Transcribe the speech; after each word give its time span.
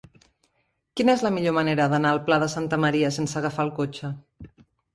Quina 0.99 1.13
és 1.17 1.23
la 1.25 1.31
millor 1.35 1.55
manera 1.59 1.87
d'anar 1.93 2.15
al 2.15 2.23
Pla 2.31 2.41
de 2.45 2.49
Santa 2.55 2.81
Maria 2.89 3.15
sense 3.21 3.41
agafar 3.43 3.69
el 3.69 3.75
cotxe? 3.79 4.15